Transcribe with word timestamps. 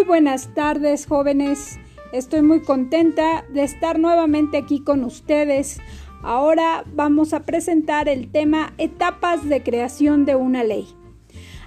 Muy 0.00 0.06
buenas 0.06 0.54
tardes 0.54 1.04
jóvenes, 1.04 1.78
estoy 2.10 2.40
muy 2.40 2.62
contenta 2.62 3.44
de 3.50 3.64
estar 3.64 3.98
nuevamente 3.98 4.56
aquí 4.56 4.82
con 4.82 5.04
ustedes. 5.04 5.78
Ahora 6.22 6.84
vamos 6.94 7.34
a 7.34 7.44
presentar 7.44 8.08
el 8.08 8.32
tema 8.32 8.72
etapas 8.78 9.46
de 9.46 9.62
creación 9.62 10.24
de 10.24 10.36
una 10.36 10.64
ley. 10.64 10.88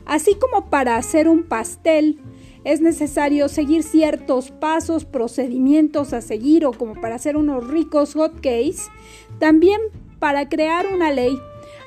Así 0.07 0.34
como 0.34 0.71
para 0.71 0.96
hacer 0.96 1.30
un 1.30 1.43
pastel 1.43 2.21
es 2.64 2.82
necesario 2.82 3.50
seguir 3.50 3.84
ciertos 3.84 4.50
pasos, 4.50 5.06
procedimientos 5.06 6.11
a 6.11 6.21
seguir 6.21 6.65
o 6.65 6.71
como 6.71 7.00
para 7.00 7.14
hacer 7.14 7.38
unos 7.38 7.68
ricos 7.68 8.15
hot 8.15 8.34
cakes, 8.38 8.89
también 9.38 9.79
para 10.18 10.50
crear 10.50 10.88
una 10.88 11.11
ley 11.11 11.38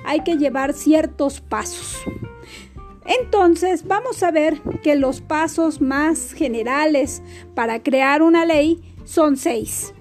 hay 0.04 0.22
que 0.22 0.36
llevar 0.36 0.74
ciertos 0.74 1.40
pasos. 1.40 2.04
Entonces 3.06 3.86
vamos 3.86 4.22
a 4.22 4.30
ver 4.30 4.60
que 4.82 4.96
los 4.96 5.20
pasos 5.20 5.80
más 5.80 6.32
generales 6.32 7.22
para 7.54 7.82
crear 7.82 8.22
una 8.22 8.44
ley 8.44 8.82
son 9.04 9.36
seis. 9.36 9.94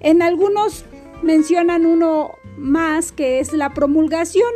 En 0.00 0.20
algunos 0.20 0.84
mencionan 1.22 1.86
uno 1.86 2.32
más 2.58 3.10
que 3.12 3.40
es 3.40 3.52
la 3.52 3.72
promulgación. 3.72 4.50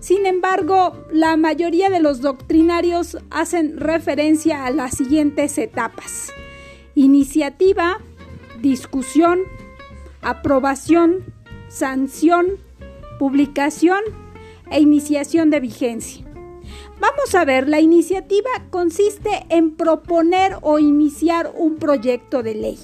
Sin 0.00 0.26
embargo, 0.26 1.04
la 1.12 1.36
mayoría 1.36 1.90
de 1.90 2.00
los 2.00 2.20
doctrinarios 2.20 3.18
hacen 3.30 3.78
referencia 3.78 4.64
a 4.64 4.70
las 4.70 4.96
siguientes 4.96 5.58
etapas. 5.58 6.32
Iniciativa, 6.94 7.98
discusión, 8.60 9.40
aprobación, 10.22 11.24
sanción, 11.68 12.58
publicación 13.18 14.00
e 14.70 14.80
iniciación 14.80 15.50
de 15.50 15.60
vigencia. 15.60 16.27
Vamos 17.00 17.34
a 17.34 17.44
ver, 17.44 17.68
la 17.68 17.80
iniciativa 17.80 18.50
consiste 18.70 19.46
en 19.50 19.76
proponer 19.76 20.56
o 20.62 20.80
iniciar 20.80 21.52
un 21.56 21.76
proyecto 21.76 22.42
de 22.42 22.54
ley. 22.54 22.78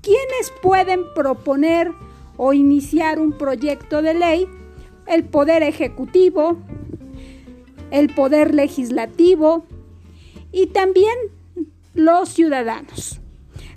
¿Quiénes 0.00 0.52
pueden 0.62 1.02
proponer 1.14 1.92
o 2.38 2.54
iniciar 2.54 3.18
un 3.18 3.32
proyecto 3.32 4.00
de 4.00 4.14
ley? 4.14 4.48
El 5.06 5.24
Poder 5.24 5.62
Ejecutivo, 5.62 6.56
el 7.90 8.14
Poder 8.14 8.54
Legislativo 8.54 9.66
y 10.50 10.68
también 10.68 11.14
los 11.94 12.30
ciudadanos. 12.30 13.20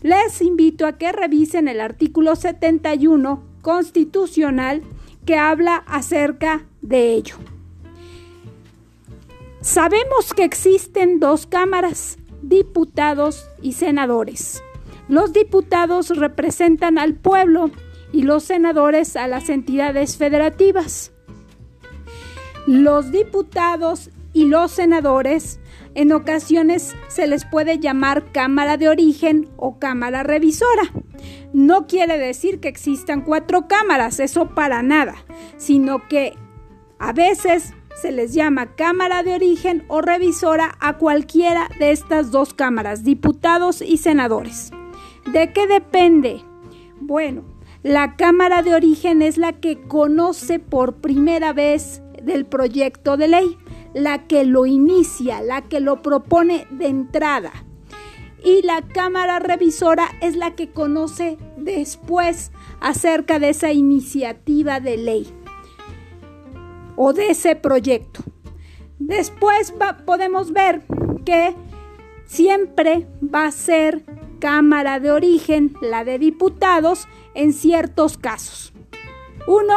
Les 0.02 0.42
invito 0.42 0.86
a 0.86 0.98
que 0.98 1.12
revisen 1.12 1.68
el 1.68 1.82
artículo 1.82 2.38
71 2.38 3.44
constitucional 3.62 4.84
que 5.26 5.36
habla 5.36 5.84
acerca 5.88 6.66
de 6.82 7.14
ello. 7.14 7.36
Sabemos 9.70 10.34
que 10.34 10.44
existen 10.44 11.20
dos 11.20 11.46
cámaras, 11.46 12.18
diputados 12.42 13.48
y 13.62 13.74
senadores. 13.74 14.64
Los 15.08 15.32
diputados 15.32 16.10
representan 16.18 16.98
al 16.98 17.14
pueblo 17.14 17.70
y 18.12 18.24
los 18.24 18.46
senadores 18.46 19.16
a 19.16 19.28
las 19.28 19.48
entidades 19.48 20.18
federativas. 20.18 21.12
Los 22.66 23.12
diputados 23.12 24.10
y 24.34 24.46
los 24.46 24.72
senadores 24.72 25.60
en 25.94 26.14
ocasiones 26.14 26.96
se 27.08 27.28
les 27.28 27.46
puede 27.46 27.78
llamar 27.78 28.32
cámara 28.32 28.76
de 28.76 28.90
origen 28.90 29.50
o 29.56 29.78
cámara 29.78 30.24
revisora. 30.24 30.92
No 31.54 31.86
quiere 31.86 32.18
decir 32.18 32.60
que 32.60 32.70
existan 32.70 33.22
cuatro 33.22 33.68
cámaras, 33.68 34.20
eso 34.20 34.50
para 34.56 34.82
nada, 34.82 35.14
sino 35.58 36.08
que 36.08 36.34
a 36.98 37.14
veces 37.14 37.76
se 37.96 38.12
les 38.12 38.34
llama 38.34 38.76
Cámara 38.76 39.24
de 39.24 39.34
Origen 39.34 39.84
o 39.88 40.02
revisora 40.02 40.78
a 40.80 40.98
cualquiera 40.98 41.70
de 41.80 41.92
estas 41.92 42.32
dos 42.32 42.54
cámaras, 42.54 43.04
diputados 43.04 43.82
y 43.82 43.98
senadores. 43.98 44.72
¿De 45.32 45.52
qué 45.54 45.68
depende? 45.68 46.42
Bueno, 47.02 47.44
la 47.84 48.16
Cámara 48.16 48.62
de 48.62 48.74
Origen 48.74 49.22
es 49.22 49.38
la 49.38 49.54
que 49.54 49.82
conoce 49.82 50.60
por 50.60 50.96
primera 50.96 51.54
vez 51.54 52.02
del 52.24 52.46
proyecto 52.46 53.18
de 53.18 53.28
ley, 53.28 53.58
la 53.94 54.28
que 54.28 54.46
lo 54.46 54.66
inicia, 54.66 55.42
la 55.42 55.62
que 55.64 55.80
lo 55.80 56.02
propone 56.02 56.68
de 56.72 56.88
entrada. 56.88 57.52
Y 58.44 58.62
la 58.62 58.82
Cámara 58.82 59.40
Revisora 59.40 60.06
es 60.22 60.36
la 60.36 60.56
que 60.56 60.70
conoce 60.70 61.38
después 61.58 62.52
acerca 62.80 63.40
de 63.40 63.50
esa 63.50 63.74
iniciativa 63.74 64.80
de 64.80 64.98
ley 64.98 65.34
o 67.02 67.14
de 67.14 67.30
ese 67.30 67.56
proyecto. 67.56 68.22
Después 69.00 69.74
podemos 70.06 70.52
ver 70.52 70.82
que 71.24 71.56
siempre 72.26 73.08
va 73.24 73.46
a 73.46 73.52
ser 73.52 74.04
Cámara 74.40 75.00
de 75.00 75.10
Origen, 75.10 75.74
la 75.82 76.04
de 76.04 76.20
diputados, 76.20 77.08
en 77.36 77.54
ciertos 77.54 78.18
casos. 78.18 78.74
Uno, 79.48 79.76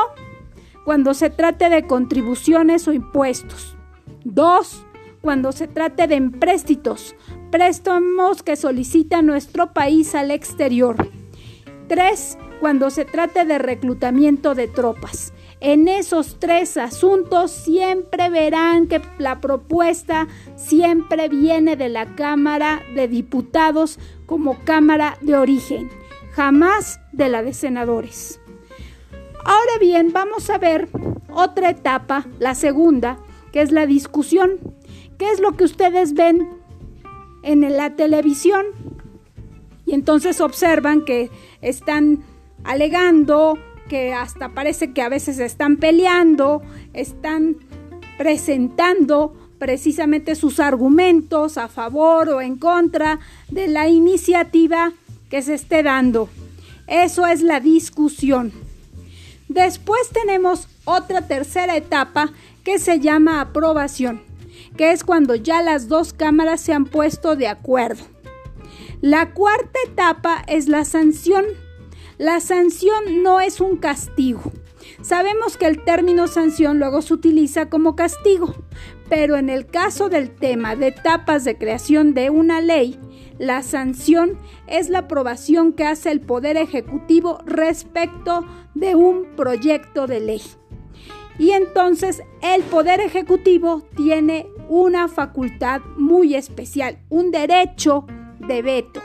cuando 0.84 1.14
se 1.14 1.30
trate 1.30 1.70
de 1.70 1.86
contribuciones 1.86 2.88
o 2.88 2.92
impuestos. 2.92 3.76
Dos, 4.24 4.84
cuando 5.20 5.52
se 5.52 5.68
trate 5.68 6.08
de 6.08 6.16
empréstitos, 6.16 7.14
préstamos 7.52 8.42
que 8.42 8.56
solicita 8.56 9.22
nuestro 9.22 9.72
país 9.72 10.16
al 10.16 10.32
exterior. 10.32 11.08
Tres, 11.86 12.36
cuando 12.58 12.90
se 12.90 13.04
trate 13.04 13.44
de 13.44 13.58
reclutamiento 13.58 14.56
de 14.56 14.66
tropas. 14.66 15.32
En 15.64 15.86
esos 15.86 16.40
tres 16.40 16.76
asuntos 16.76 17.52
siempre 17.52 18.28
verán 18.30 18.88
que 18.88 19.00
la 19.18 19.40
propuesta 19.40 20.26
siempre 20.56 21.28
viene 21.28 21.76
de 21.76 21.88
la 21.88 22.16
Cámara 22.16 22.82
de 22.96 23.06
Diputados 23.06 24.00
como 24.26 24.58
Cámara 24.64 25.18
de 25.20 25.36
origen, 25.36 25.88
jamás 26.32 26.98
de 27.12 27.28
la 27.28 27.44
de 27.44 27.54
senadores. 27.54 28.40
Ahora 29.44 29.78
bien, 29.78 30.12
vamos 30.12 30.50
a 30.50 30.58
ver 30.58 30.88
otra 31.30 31.70
etapa, 31.70 32.26
la 32.40 32.56
segunda, 32.56 33.20
que 33.52 33.60
es 33.60 33.70
la 33.70 33.86
discusión. 33.86 34.58
¿Qué 35.16 35.30
es 35.30 35.38
lo 35.38 35.56
que 35.56 35.62
ustedes 35.62 36.14
ven 36.14 36.44
en 37.44 37.76
la 37.76 37.94
televisión? 37.94 38.66
Y 39.86 39.94
entonces 39.94 40.40
observan 40.40 41.04
que 41.04 41.30
están 41.60 42.24
alegando 42.64 43.56
que 43.88 44.12
hasta 44.14 44.50
parece 44.50 44.92
que 44.92 45.02
a 45.02 45.08
veces 45.08 45.38
están 45.38 45.76
peleando, 45.76 46.62
están 46.92 47.56
presentando 48.18 49.34
precisamente 49.58 50.34
sus 50.34 50.60
argumentos 50.60 51.56
a 51.56 51.68
favor 51.68 52.28
o 52.30 52.40
en 52.40 52.56
contra 52.56 53.20
de 53.48 53.68
la 53.68 53.88
iniciativa 53.88 54.92
que 55.30 55.42
se 55.42 55.54
esté 55.54 55.82
dando. 55.82 56.28
Eso 56.86 57.26
es 57.26 57.42
la 57.42 57.60
discusión. 57.60 58.52
Después 59.48 60.08
tenemos 60.10 60.68
otra 60.84 61.28
tercera 61.28 61.76
etapa 61.76 62.32
que 62.64 62.78
se 62.78 63.00
llama 63.00 63.40
aprobación, 63.40 64.22
que 64.76 64.92
es 64.92 65.04
cuando 65.04 65.34
ya 65.34 65.62
las 65.62 65.88
dos 65.88 66.12
cámaras 66.12 66.60
se 66.60 66.72
han 66.72 66.84
puesto 66.84 67.36
de 67.36 67.48
acuerdo. 67.48 68.04
La 69.00 69.30
cuarta 69.30 69.78
etapa 69.86 70.42
es 70.46 70.68
la 70.68 70.84
sanción 70.84 71.44
la 72.22 72.38
sanción 72.38 73.24
no 73.24 73.40
es 73.40 73.60
un 73.60 73.78
castigo. 73.78 74.52
Sabemos 75.00 75.56
que 75.56 75.66
el 75.66 75.82
término 75.82 76.28
sanción 76.28 76.78
luego 76.78 77.02
se 77.02 77.14
utiliza 77.14 77.68
como 77.68 77.96
castigo, 77.96 78.54
pero 79.08 79.36
en 79.36 79.50
el 79.50 79.66
caso 79.66 80.08
del 80.08 80.30
tema 80.30 80.76
de 80.76 80.86
etapas 80.86 81.42
de 81.42 81.58
creación 81.58 82.14
de 82.14 82.30
una 82.30 82.60
ley, 82.60 82.96
la 83.40 83.64
sanción 83.64 84.38
es 84.68 84.88
la 84.88 85.00
aprobación 85.00 85.72
que 85.72 85.84
hace 85.84 86.12
el 86.12 86.20
Poder 86.20 86.56
Ejecutivo 86.56 87.40
respecto 87.44 88.46
de 88.76 88.94
un 88.94 89.34
proyecto 89.34 90.06
de 90.06 90.20
ley. 90.20 90.42
Y 91.40 91.50
entonces 91.50 92.22
el 92.40 92.62
Poder 92.62 93.00
Ejecutivo 93.00 93.82
tiene 93.96 94.46
una 94.68 95.08
facultad 95.08 95.80
muy 95.96 96.36
especial, 96.36 97.00
un 97.08 97.32
derecho 97.32 98.06
de 98.38 98.62
veto. 98.62 99.00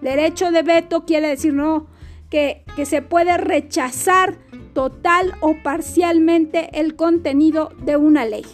Derecho 0.00 0.52
de 0.52 0.62
veto 0.62 1.04
quiere 1.04 1.26
decir 1.26 1.54
no, 1.54 1.88
que, 2.32 2.64
se 2.86 3.02
puede 3.02 3.36
rechazar 3.36 4.38
total 4.72 5.34
o 5.40 5.54
parcialmente 5.62 6.80
el 6.80 6.96
contenido 6.96 7.72
de 7.84 7.98
una 7.98 8.24
ley. 8.24 8.46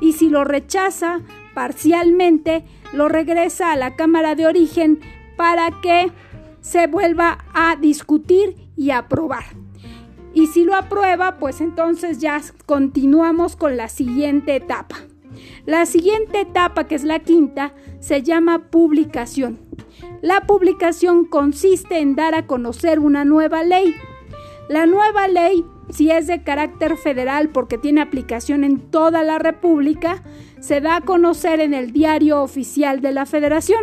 Y 0.00 0.14
si 0.14 0.28
lo 0.28 0.42
rechaza 0.42 1.20
parcialmente, 1.54 2.64
lo 2.92 3.08
regresa 3.08 3.70
a 3.70 3.76
la 3.76 3.94
Cámara 3.94 4.34
de 4.34 4.48
Origen 4.48 4.98
para 5.36 5.70
que 5.80 6.10
se 6.60 6.88
vuelva 6.88 7.44
a 7.54 7.76
discutir 7.76 8.56
y 8.76 8.90
aprobar. 8.90 9.44
Y 10.32 10.48
si 10.48 10.64
lo 10.64 10.74
aprueba, 10.74 11.38
pues 11.38 11.60
entonces 11.60 12.18
ya 12.18 12.42
continuamos 12.66 13.54
con 13.54 13.76
la 13.76 13.88
siguiente 13.88 14.56
etapa. 14.56 14.96
La 15.66 15.86
siguiente 15.86 16.40
etapa, 16.40 16.88
que 16.88 16.96
es 16.96 17.04
la 17.04 17.20
quinta, 17.20 17.74
se 18.00 18.24
llama 18.24 18.70
publicación. 18.70 19.60
La 20.22 20.42
publicación 20.46 21.24
consiste 21.24 21.98
en 21.98 22.16
dar 22.16 22.34
a 22.34 22.46
conocer 22.46 22.98
una 22.98 23.24
nueva 23.24 23.62
ley. 23.62 23.94
La 24.68 24.86
nueva 24.86 25.28
ley, 25.28 25.64
si 25.90 26.10
es 26.10 26.26
de 26.26 26.42
carácter 26.42 26.96
federal 26.96 27.50
porque 27.50 27.76
tiene 27.76 28.00
aplicación 28.00 28.64
en 28.64 28.80
toda 28.80 29.22
la 29.22 29.38
República, 29.38 30.22
se 30.60 30.80
da 30.80 30.96
a 30.96 31.00
conocer 31.02 31.60
en 31.60 31.74
el 31.74 31.92
diario 31.92 32.42
oficial 32.42 33.02
de 33.02 33.12
la 33.12 33.26
Federación. 33.26 33.82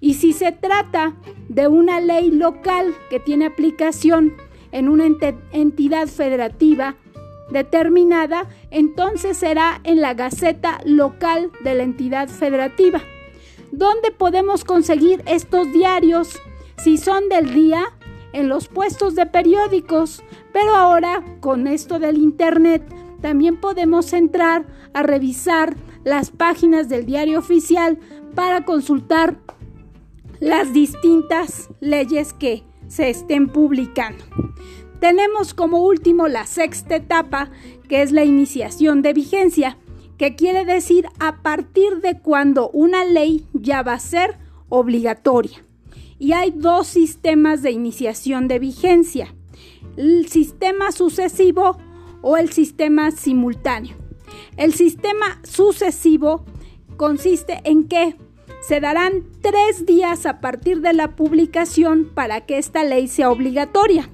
Y 0.00 0.14
si 0.14 0.32
se 0.32 0.50
trata 0.50 1.14
de 1.48 1.68
una 1.68 2.00
ley 2.00 2.30
local 2.32 2.92
que 3.10 3.20
tiene 3.20 3.46
aplicación 3.46 4.34
en 4.72 4.88
una 4.88 5.06
entidad 5.52 6.08
federativa 6.08 6.96
determinada, 7.50 8.48
entonces 8.70 9.36
será 9.36 9.80
en 9.84 10.00
la 10.00 10.14
Gaceta 10.14 10.80
local 10.84 11.50
de 11.62 11.74
la 11.74 11.84
entidad 11.84 12.28
federativa. 12.28 13.00
¿Dónde 13.72 14.10
podemos 14.10 14.64
conseguir 14.64 15.22
estos 15.26 15.72
diarios? 15.72 16.38
Si 16.82 16.96
son 16.96 17.28
del 17.28 17.52
día, 17.52 17.84
en 18.32 18.48
los 18.48 18.68
puestos 18.68 19.14
de 19.14 19.26
periódicos, 19.26 20.22
pero 20.52 20.74
ahora 20.74 21.24
con 21.40 21.66
esto 21.66 21.98
del 21.98 22.18
Internet 22.18 22.82
también 23.20 23.58
podemos 23.58 24.12
entrar 24.12 24.66
a 24.94 25.02
revisar 25.02 25.76
las 26.04 26.30
páginas 26.30 26.88
del 26.88 27.04
diario 27.04 27.38
oficial 27.38 27.98
para 28.34 28.64
consultar 28.64 29.38
las 30.40 30.72
distintas 30.72 31.68
leyes 31.80 32.32
que 32.32 32.62
se 32.86 33.10
estén 33.10 33.48
publicando. 33.48 34.24
Tenemos 35.00 35.54
como 35.54 35.82
último 35.84 36.28
la 36.28 36.46
sexta 36.46 36.96
etapa, 36.96 37.50
que 37.88 38.02
es 38.02 38.12
la 38.12 38.24
iniciación 38.24 39.02
de 39.02 39.12
vigencia, 39.12 39.78
que 40.18 40.34
quiere 40.34 40.64
decir 40.64 41.06
a 41.20 41.42
partir 41.42 42.00
de 42.00 42.18
cuando 42.18 42.70
una 42.70 43.04
ley 43.04 43.46
ya 43.52 43.82
va 43.82 43.94
a 43.94 44.00
ser 44.00 44.36
obligatoria. 44.68 45.64
Y 46.18 46.32
hay 46.32 46.50
dos 46.50 46.88
sistemas 46.88 47.62
de 47.62 47.70
iniciación 47.70 48.48
de 48.48 48.58
vigencia, 48.58 49.34
el 49.96 50.28
sistema 50.28 50.92
sucesivo 50.92 51.78
o 52.20 52.36
el 52.36 52.52
sistema 52.52 53.12
simultáneo. 53.12 53.96
El 54.56 54.74
sistema 54.74 55.40
sucesivo 55.44 56.44
consiste 56.96 57.60
en 57.64 57.86
que 57.86 58.16
se 58.60 58.80
darán 58.80 59.24
tres 59.40 59.86
días 59.86 60.26
a 60.26 60.40
partir 60.40 60.80
de 60.80 60.92
la 60.92 61.14
publicación 61.14 62.10
para 62.12 62.44
que 62.44 62.58
esta 62.58 62.82
ley 62.82 63.06
sea 63.06 63.30
obligatoria, 63.30 64.10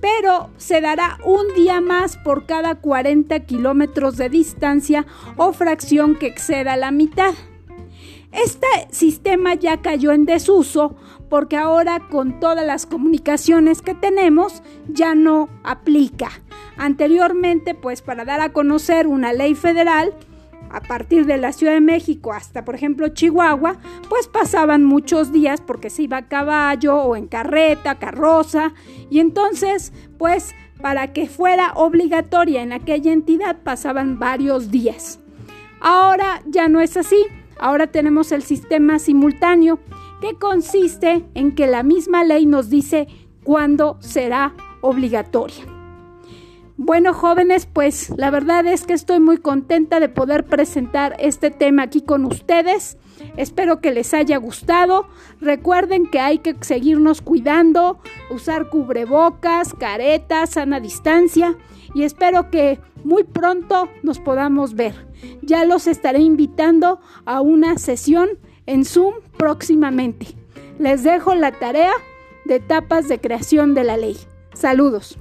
pero 0.00 0.50
se 0.56 0.80
dará 0.80 1.18
un 1.24 1.54
día 1.54 1.80
más 1.80 2.16
por 2.16 2.46
cada 2.46 2.76
40 2.76 3.40
kilómetros 3.40 4.16
de 4.16 4.28
distancia 4.28 5.06
o 5.36 5.52
fracción 5.52 6.16
que 6.16 6.26
exceda 6.26 6.76
la 6.76 6.90
mitad. 6.90 7.34
Este 8.32 8.66
sistema 8.90 9.54
ya 9.54 9.80
cayó 9.80 10.12
en 10.12 10.26
desuso 10.26 10.94
porque 11.30 11.56
ahora 11.56 12.00
con 12.10 12.38
todas 12.38 12.66
las 12.66 12.86
comunicaciones 12.86 13.82
que 13.82 13.94
tenemos 13.94 14.62
ya 14.88 15.14
no 15.14 15.48
aplica. 15.64 16.30
Anteriormente, 16.76 17.74
pues 17.74 18.02
para 18.02 18.24
dar 18.24 18.40
a 18.40 18.52
conocer 18.52 19.06
una 19.06 19.32
ley 19.32 19.54
federal, 19.54 20.12
a 20.70 20.80
partir 20.80 21.26
de 21.26 21.36
la 21.36 21.52
Ciudad 21.52 21.74
de 21.74 21.80
México 21.80 22.32
hasta, 22.32 22.64
por 22.64 22.74
ejemplo, 22.74 23.08
Chihuahua, 23.08 23.76
pues 24.08 24.28
pasaban 24.28 24.84
muchos 24.84 25.32
días 25.32 25.60
porque 25.60 25.90
se 25.90 26.02
iba 26.02 26.18
a 26.18 26.28
caballo 26.28 26.96
o 26.96 27.16
en 27.16 27.26
carreta, 27.26 27.98
carroza, 27.98 28.72
y 29.10 29.20
entonces, 29.20 29.92
pues, 30.18 30.54
para 30.80 31.12
que 31.12 31.28
fuera 31.28 31.72
obligatoria 31.74 32.62
en 32.62 32.72
aquella 32.72 33.12
entidad 33.12 33.62
pasaban 33.62 34.18
varios 34.18 34.70
días. 34.70 35.20
Ahora 35.80 36.42
ya 36.46 36.68
no 36.68 36.80
es 36.80 36.96
así, 36.96 37.24
ahora 37.58 37.86
tenemos 37.86 38.32
el 38.32 38.42
sistema 38.42 38.98
simultáneo, 38.98 39.78
que 40.20 40.34
consiste 40.38 41.24
en 41.34 41.54
que 41.54 41.66
la 41.66 41.82
misma 41.82 42.24
ley 42.24 42.46
nos 42.46 42.70
dice 42.70 43.06
cuándo 43.44 43.98
será 44.00 44.54
obligatoria. 44.80 45.75
Bueno, 46.78 47.14
jóvenes, 47.14 47.64
pues 47.64 48.12
la 48.18 48.30
verdad 48.30 48.66
es 48.66 48.84
que 48.84 48.92
estoy 48.92 49.18
muy 49.18 49.38
contenta 49.38 49.98
de 49.98 50.10
poder 50.10 50.44
presentar 50.44 51.16
este 51.18 51.50
tema 51.50 51.84
aquí 51.84 52.02
con 52.02 52.26
ustedes. 52.26 52.98
Espero 53.38 53.80
que 53.80 53.92
les 53.92 54.12
haya 54.12 54.36
gustado. 54.36 55.08
Recuerden 55.40 56.06
que 56.06 56.20
hay 56.20 56.38
que 56.38 56.54
seguirnos 56.60 57.22
cuidando, 57.22 57.98
usar 58.30 58.68
cubrebocas, 58.68 59.72
caretas, 59.72 60.50
sana 60.50 60.78
distancia 60.78 61.56
y 61.94 62.02
espero 62.02 62.50
que 62.50 62.78
muy 63.04 63.24
pronto 63.24 63.88
nos 64.02 64.18
podamos 64.18 64.74
ver. 64.74 65.06
Ya 65.40 65.64
los 65.64 65.86
estaré 65.86 66.18
invitando 66.18 67.00
a 67.24 67.40
una 67.40 67.78
sesión 67.78 68.28
en 68.66 68.84
Zoom 68.84 69.14
próximamente. 69.38 70.26
Les 70.78 71.04
dejo 71.04 71.34
la 71.34 71.52
tarea 71.52 71.92
de 72.44 72.56
etapas 72.56 73.08
de 73.08 73.18
creación 73.18 73.72
de 73.72 73.84
la 73.84 73.96
ley. 73.96 74.18
Saludos. 74.52 75.16